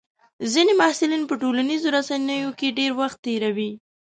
ځینې 0.53 0.73
محصلین 0.81 1.23
په 1.27 1.35
ټولنیزو 1.41 1.87
رسنیو 1.97 2.51
کې 2.59 2.75
ډېر 2.77 2.91
وخت 2.99 3.17
تېروي. 3.25 3.71